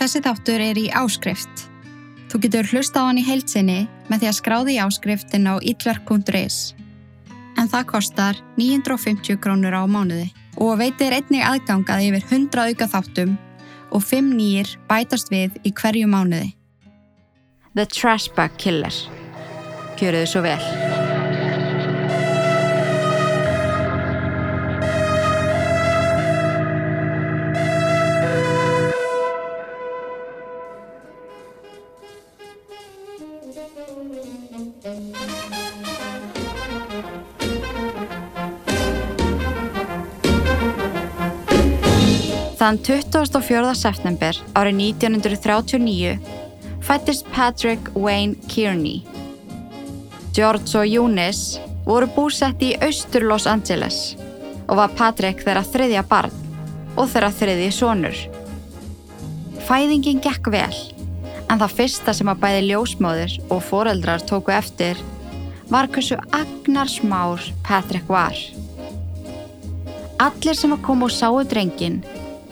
Þessi 0.00 0.22
þáttur 0.24 0.62
er 0.64 0.78
í 0.80 0.86
áskrift. 0.96 1.66
Þú 2.32 2.38
getur 2.46 2.68
hlusta 2.72 3.02
á 3.04 3.08
hann 3.10 3.18
í 3.20 3.24
heilsinni 3.26 3.82
með 4.08 4.22
því 4.22 4.28
að 4.30 4.36
skráði 4.38 4.76
í 4.78 4.80
áskriftin 4.80 5.44
á 5.50 5.60
itverk.is. 5.60 6.56
En 7.60 7.68
það 7.68 7.84
kostar 7.90 8.38
950 8.56 9.36
krónur 9.44 9.76
á 9.76 9.84
mánuði 9.84 10.30
og 10.56 10.78
veitir 10.80 11.12
einnig 11.12 11.44
aðgangað 11.44 12.06
yfir 12.06 12.24
100 12.30 12.64
auka 12.70 12.88
þáttum 12.94 13.36
og 13.92 14.06
5 14.06 14.30
nýjir 14.38 14.72
bætast 14.88 15.28
við 15.34 15.60
í 15.68 15.74
hverju 15.76 16.08
mánuði. 16.08 16.54
The 17.76 17.84
Trashback 17.84 18.56
Killer. 18.56 18.96
Gjöru 20.00 20.24
þið 20.24 20.32
svo 20.32 20.46
vel. 20.48 20.89
Þann 42.60 42.78
24. 42.84 43.74
september 43.78 44.36
árið 44.58 44.80
1939 44.82 46.18
fættist 46.84 47.28
Patrick 47.30 47.92
Wayne 47.94 48.34
Kearney. 48.50 49.00
George 50.34 50.74
og 50.78 50.86
Eunice 50.86 51.62
voru 51.86 52.10
búsett 52.14 52.60
í 52.62 52.74
austur 52.82 53.24
Los 53.30 53.46
Angeles 53.46 54.16
og 54.66 54.76
var 54.82 54.92
Patrick 54.98 55.42
þeirra 55.46 55.62
þriðja 55.66 56.02
barn 56.10 56.34
og 56.98 57.08
þeirra 57.10 57.30
þriðji 57.38 57.70
sonur. 57.78 58.18
Fæðingin 59.70 60.20
gekk 60.22 60.50
vel 60.50 60.74
en 61.50 61.58
það 61.58 61.76
fyrsta 61.80 62.14
sem 62.14 62.30
að 62.30 62.42
bæði 62.44 62.62
ljósmóðir 62.68 63.36
og 63.50 63.64
foreldrar 63.66 64.22
tóku 64.26 64.54
eftir 64.54 65.00
var 65.70 65.88
hversu 65.90 66.18
agnar 66.34 66.90
smár 66.90 67.42
Patrick 67.66 68.08
var. 68.10 68.36
Allir 70.20 70.56
sem 70.58 70.74
að 70.74 70.84
koma 70.86 71.08
og 71.08 71.14
sáu 71.14 71.42
drengin 71.48 72.00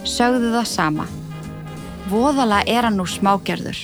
sögðu 0.08 0.52
það 0.54 0.68
sama. 0.70 1.06
Voðala 2.08 2.62
er 2.66 2.86
hann 2.86 2.96
nú 2.98 3.04
smágerður 3.06 3.80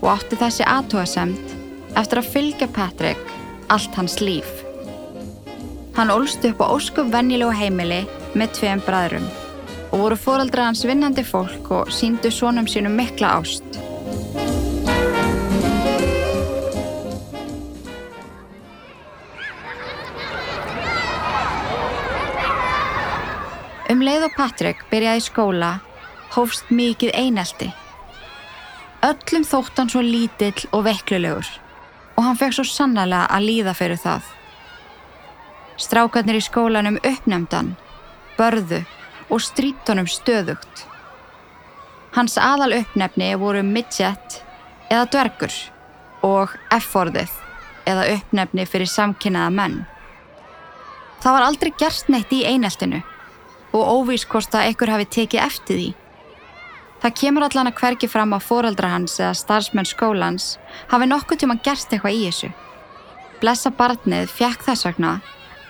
og 0.00 0.08
átti 0.14 0.38
þessi 0.40 0.66
aðtóasemt 0.66 1.56
eftir 2.00 2.22
að 2.22 2.30
fylgja 2.34 2.70
Patrick 2.72 3.34
allt 3.72 3.98
hans 3.98 4.18
líf. 4.22 4.48
Hann 5.96 6.10
ólst 6.14 6.44
upp 6.48 6.62
á 6.64 6.72
óskup 6.72 7.12
venjilegu 7.12 7.52
heimili 7.52 8.02
með 8.38 8.56
tveim 8.56 8.82
bræðrum 8.86 9.28
og 9.92 10.00
voru 10.06 10.16
fóraldra 10.16 10.70
hans 10.70 10.86
vinnandi 10.88 11.24
fólk 11.26 11.68
og 11.76 11.92
síndu 11.92 12.32
sónum 12.32 12.68
sínum 12.70 12.96
mikla 12.96 13.36
ást. 13.36 13.81
Um 24.02 24.08
leið 24.08 24.24
og 24.26 24.32
Patrick 24.34 24.80
byrjaði 24.90 25.20
skóla 25.22 25.66
hófst 26.34 26.72
mikið 26.74 27.12
einelti. 27.14 27.68
Öllum 29.06 29.44
þótt 29.46 29.76
hann 29.78 29.92
svo 29.92 30.00
lítill 30.02 30.64
og 30.74 30.88
veiklulegur 30.88 31.46
og 32.16 32.26
hann 32.26 32.40
fekk 32.40 32.56
svo 32.56 32.64
sannlega 32.66 33.20
að 33.30 33.46
líða 33.46 33.76
fyrir 33.78 34.00
það. 34.02 34.24
Strákarnir 35.84 36.40
í 36.40 36.42
skólanum 36.42 36.98
uppnefndan, 36.98 37.76
börðu 38.40 38.80
og 39.28 39.44
strítunum 39.46 40.10
stöðugt. 40.10 40.82
Hans 42.18 42.34
aðal 42.42 42.72
uppnefni 42.80 43.30
voru 43.38 43.62
midget 43.62 44.40
eða 44.88 45.06
dvergur 45.14 45.60
og 46.26 46.58
F-orðið 46.80 47.38
eða 47.86 48.10
uppnefni 48.18 48.66
fyrir 48.66 48.90
samkynnaða 48.96 49.56
menn. 49.62 49.80
Það 51.22 51.38
var 51.38 51.50
aldrei 51.52 51.74
gerst 51.78 52.10
neitt 52.10 52.34
í 52.34 52.42
eineltinu 52.50 53.04
og 53.72 53.90
óvís 53.96 54.24
hvort 54.28 54.54
að 54.54 54.68
einhver 54.68 54.92
hafi 54.92 55.08
tekið 55.16 55.44
eftir 55.44 55.78
því. 55.80 55.90
Það 57.02 57.16
kemur 57.18 57.46
allan 57.46 57.70
að 57.72 57.78
hvergi 57.80 58.08
fram 58.08 58.34
að 58.36 58.44
foreldra 58.46 58.92
hans 58.92 59.16
eða 59.18 59.34
starfsmenn 59.34 59.88
skólans 59.88 60.52
hafi 60.92 61.08
nokkuð 61.08 61.40
tíma 61.42 61.56
gerst 61.64 61.90
eitthvað 61.90 62.18
í 62.18 62.26
þessu. 62.28 62.50
Blessa 63.40 63.72
barnið 63.74 64.28
fjekk 64.30 64.62
þess 64.68 64.86
vegna 64.86 65.16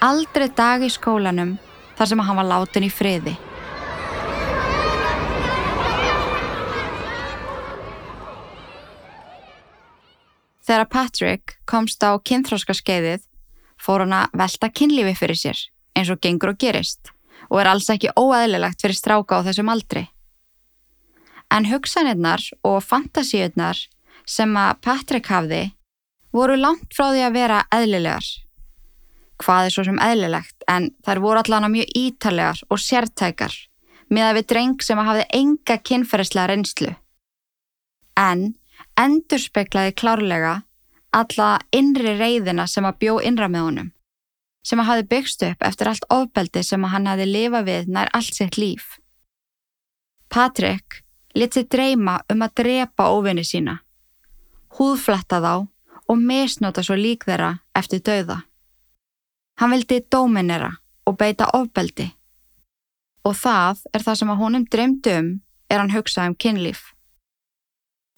aldrei 0.04 0.50
dag 0.52 0.84
í 0.84 0.90
skólanum 0.92 1.56
þar 1.96 2.10
sem 2.10 2.22
hann 2.26 2.38
var 2.40 2.48
látin 2.50 2.84
í 2.84 2.92
friði. 2.92 3.32
Þegar 10.62 10.88
Patrick 10.92 11.56
komst 11.64 12.04
á 12.04 12.12
kynþróskaskeiðið 12.20 13.24
fór 13.80 14.04
hann 14.04 14.14
að 14.20 14.38
velta 14.42 14.70
kynlífi 14.70 15.16
fyrir 15.18 15.40
sér 15.40 15.64
eins 15.96 16.12
og 16.12 16.20
gengur 16.22 16.52
og 16.52 16.60
gerist 16.60 17.11
og 17.50 17.60
er 17.60 17.70
alls 17.72 17.88
ekki 17.92 18.12
óæðilegt 18.18 18.82
fyrir 18.82 18.98
stráka 18.98 19.40
á 19.40 19.44
þessum 19.46 19.70
aldri. 19.72 20.06
En 21.52 21.68
hugsanirnar 21.68 22.44
og 22.64 22.80
fantasíurnar 22.84 23.78
sem 24.28 24.56
að 24.56 24.78
Patrick 24.84 25.28
hafði 25.28 25.64
voru 26.32 26.56
langt 26.56 26.94
frá 26.96 27.10
því 27.10 27.26
að 27.26 27.36
vera 27.36 27.60
eðlilegar. 27.74 28.24
Hvað 29.42 29.66
er 29.66 29.74
svo 29.74 29.84
sem 29.88 30.00
eðlilegt 30.00 30.66
en 30.70 30.90
þær 31.04 31.20
voru 31.24 31.42
allan 31.42 31.66
á 31.66 31.74
mjög 31.74 31.94
ítalegar 31.98 32.62
og 32.70 32.80
sértækar 32.80 33.54
með 34.12 34.28
að 34.28 34.36
við 34.38 34.48
dreng 34.52 34.84
sem 34.84 35.00
að 35.00 35.08
hafði 35.10 35.28
enga 35.38 35.78
kynferðislega 35.88 36.50
reynslu. 36.52 36.92
En 38.16 38.52
endur 39.00 39.40
speklaði 39.40 39.96
klárlega 39.96 40.60
alla 41.12 41.56
innri 41.72 42.14
reyðina 42.16 42.66
sem 42.68 42.86
að 42.88 42.98
bjó 43.04 43.18
innra 43.24 43.48
með 43.52 43.66
honum 43.68 43.90
sem 44.62 44.80
að 44.80 44.88
hafi 44.88 45.06
byggst 45.10 45.44
upp 45.46 45.64
eftir 45.66 45.90
allt 45.90 46.06
ofbeldi 46.10 46.62
sem 46.66 46.84
að 46.84 46.94
hann 46.94 47.08
hafi 47.10 47.26
lifað 47.28 47.68
við 47.68 47.90
nær 47.94 48.10
allt 48.14 48.34
sitt 48.34 48.58
líf. 48.58 48.98
Patrick 50.32 51.02
lit 51.34 51.54
sér 51.54 51.68
dreyma 51.68 52.20
um 52.32 52.44
að 52.44 52.54
drepa 52.62 53.10
óvinni 53.12 53.44
sína, 53.44 53.80
húðflatta 54.78 55.40
þá 55.42 55.54
og 56.08 56.18
misnota 56.18 56.82
svo 56.84 56.96
lík 56.98 57.26
þeirra 57.28 57.58
eftir 57.76 58.02
dauða. 58.04 58.42
Hann 59.60 59.74
vildi 59.74 60.00
dóminera 60.10 60.70
og 61.06 61.18
beita 61.18 61.50
ofbeldi 61.56 62.08
og 63.26 63.36
það 63.38 63.82
er 63.94 64.02
það 64.02 64.18
sem 64.18 64.32
að 64.32 64.40
honum 64.42 64.64
dreymdu 64.66 65.12
um 65.18 65.28
er 65.70 65.80
hann 65.80 65.92
hugsað 65.94 66.32
um 66.32 66.38
kynlíf. 66.38 66.80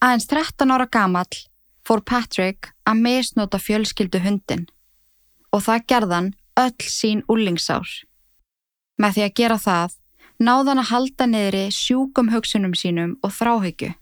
Aðeins 0.04 0.28
13 0.30 0.72
ára 0.74 0.86
gamall 0.90 1.42
fór 1.86 2.02
Patrick 2.04 2.72
að 2.88 3.02
misnota 3.04 3.60
fjölskyldu 3.60 4.20
hundin 4.24 4.66
og 5.54 5.62
það 5.62 5.86
gerðan 5.92 6.30
öll 6.58 6.88
sín 6.90 7.22
úlingsár. 7.30 7.86
Með 8.98 9.16
því 9.16 9.26
að 9.26 9.36
gera 9.40 9.58
það 9.58 9.98
náðan 10.42 10.82
að 10.82 10.90
halda 10.90 11.26
niðri 11.30 11.66
sjúkum 11.74 12.32
hugsunum 12.34 12.74
sínum 12.74 13.14
og 13.22 13.34
þráhyggju. 13.38 13.92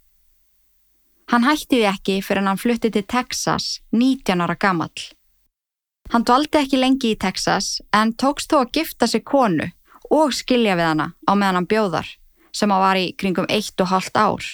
Hann 1.33 1.47
hætti 1.47 1.79
því 1.79 1.89
ekki 1.89 2.17
fyrir 2.25 2.49
hann 2.49 2.61
flutti 2.61 2.91
til 2.93 3.05
Texas 3.09 3.81
19 3.93 4.43
ára 4.45 4.57
gamall. 4.57 5.05
Hann 6.13 6.27
dvaldi 6.29 6.61
ekki 6.61 6.81
lengi 6.81 7.13
í 7.15 7.21
Texas 7.21 7.79
en 7.97 8.13
tókst 8.13 8.51
þó 8.53 8.65
að 8.65 8.73
gifta 8.81 9.09
sig 9.09 9.25
konu 9.25 9.71
og 10.13 10.35
skilja 10.37 10.77
við 10.77 10.91
hana 10.91 11.07
á 11.25 11.33
meðan 11.33 11.63
hann 11.63 11.71
bjóðar 11.71 12.09
sem 12.53 12.73
að 12.75 12.85
var 12.85 13.01
í 13.01 13.07
kringum 13.17 13.49
1,5 13.49 14.13
ár. 14.19 14.45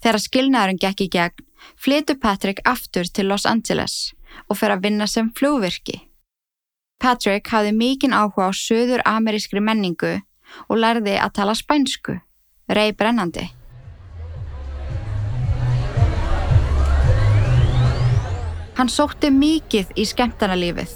Þegar 0.00 0.24
skilnaðurinn 0.24 0.80
gekk 0.80 1.04
í 1.04 1.10
gegn 1.12 1.46
flytu 1.76 2.16
Patrick 2.20 2.62
aftur 2.64 3.04
til 3.04 3.28
Los 3.28 3.44
Angeles 3.48 4.14
og 4.48 4.56
fer 4.60 4.72
að 4.72 4.86
vinna 4.86 5.06
sem 5.10 5.28
flugvirki. 5.36 6.00
Patrick 7.00 7.48
hafði 7.52 7.72
mikinn 7.76 8.16
áhuga 8.16 8.48
á 8.48 8.52
söður 8.56 9.04
amerískri 9.08 9.60
menningu 9.64 10.18
og 10.68 10.80
lærði 10.80 11.16
að 11.20 11.34
tala 11.38 11.54
spænsku, 11.56 12.18
rey 12.68 12.92
brennandi. 12.92 13.46
Hann 18.80 18.88
sótti 18.88 19.28
mikið 19.28 19.92
í 20.00 20.06
skemmtarnalífið 20.08 20.92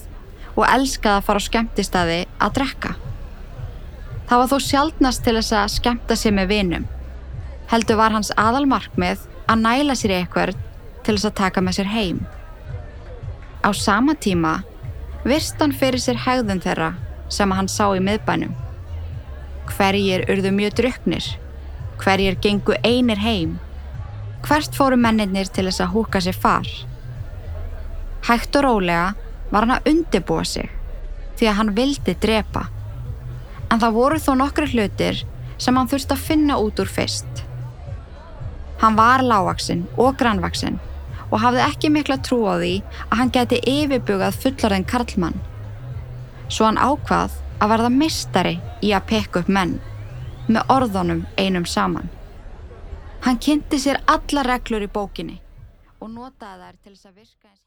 og 0.54 0.64
elskaði 0.64 1.18
að 1.18 1.26
fara 1.26 1.40
á 1.42 1.46
skemmtistadi 1.48 2.20
að 2.40 2.54
drekka. 2.58 2.94
Það 4.24 4.40
var 4.40 4.52
þó 4.52 4.58
sjálfnast 4.68 5.24
til 5.24 5.34
þess 5.36 5.56
að 5.60 5.72
skemmta 5.74 6.16
sér 6.16 6.36
með 6.38 6.52
vinum. 6.54 6.86
Heldur 7.72 7.98
var 8.00 8.14
hans 8.14 8.32
aðalmarkmið 8.36 9.24
að 9.50 9.62
næla 9.64 9.96
sér 9.98 10.18
eitthvað 10.18 10.54
til 11.04 11.16
þess 11.16 11.28
að 11.30 11.38
taka 11.40 11.62
með 11.64 11.78
sér 11.78 11.90
heim. 11.92 12.20
Á 13.64 13.70
sama 13.72 14.14
tíma 14.14 14.58
virst 15.24 15.60
hann 15.60 15.72
fyrir 15.72 16.02
sér 16.02 16.20
hegðun 16.26 16.62
þeirra 16.64 16.92
sem 17.32 17.52
hann 17.56 17.70
sá 17.72 17.86
í 17.96 18.02
miðbænum. 18.04 18.52
Hverjir 19.72 20.26
urðu 20.28 20.52
mjög 20.52 20.76
druknir? 20.80 21.28
Hverjir 22.00 22.36
gengu 22.44 22.76
einir 22.84 23.20
heim? 23.22 23.58
Hvert 24.44 24.76
fóru 24.76 24.98
mennirnir 25.00 25.48
til 25.48 25.64
þess 25.70 25.80
að 25.80 25.94
húka 25.94 26.20
sér 26.20 26.36
far? 26.36 26.68
Hægt 28.28 28.56
og 28.60 28.66
rólega 28.66 29.14
var 29.50 29.64
hann 29.64 29.76
að 29.78 29.88
undibúa 29.92 30.44
sig 30.48 30.68
því 31.38 31.48
að 31.48 31.58
hann 31.58 31.72
vildi 31.76 32.14
drepa. 32.20 32.66
En 33.72 33.80
það 33.80 33.96
voru 33.96 34.20
þó 34.20 34.32
nokkru 34.38 34.68
hlutir 34.70 35.24
sem 35.58 35.76
hann 35.76 35.88
þurfti 35.90 36.16
að 36.16 36.26
finna 36.28 36.60
út 36.60 36.80
úr 36.82 36.90
fyrst. 36.90 37.44
Hann 38.84 38.98
var 39.00 39.22
lágvaksinn 39.24 39.86
og 39.96 40.18
grannvaksinn 40.20 40.74
og 41.30 41.38
hafði 41.40 41.62
ekki 41.64 41.88
mikla 41.88 42.18
trú 42.26 42.42
á 42.44 42.60
því 42.60 42.72
að 43.06 43.14
hann 43.16 43.30
geti 43.32 43.60
yfirbugað 43.70 44.36
fullarinn 44.42 44.84
Karlmann. 44.90 45.38
Svo 46.52 46.66
hann 46.68 46.76
ákvað 46.76 47.38
að 47.64 47.72
verða 47.72 47.90
mistari 47.94 48.52
í 48.84 48.92
að 48.92 49.06
pekka 49.08 49.40
upp 49.40 49.48
menn 49.56 49.78
með 50.52 50.74
orðunum 50.76 51.24
einum 51.40 51.64
saman. 51.64 52.12
Hann 53.24 53.40
kynnti 53.40 53.80
sér 53.80 54.02
alla 54.04 54.44
reglur 54.50 54.84
í 54.84 54.92
bókinni 54.98 55.40
og 56.04 56.12
notaði 56.12 56.66
þær 56.68 56.76
til 56.84 56.92
þess 56.92 57.08
að 57.08 57.16
virka 57.22 57.48
eins 57.48 57.64